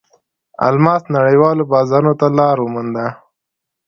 [0.67, 3.07] الماس نړیوالو بازارونو ته لار ومونده.